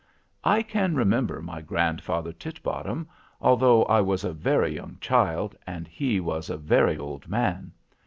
"I 0.43 0.63
can 0.63 0.95
remember 0.95 1.43
my 1.43 1.61
grandfather 1.61 2.33
Titbottom, 2.33 3.07
although 3.39 3.83
I 3.85 4.01
was 4.01 4.23
a 4.23 4.33
very 4.33 4.73
young 4.73 4.97
child, 4.99 5.55
and 5.67 5.87
he 5.87 6.19
was 6.19 6.49
a 6.49 6.57
very 6.57 6.97
old 6.97 7.27
man. 7.29 7.71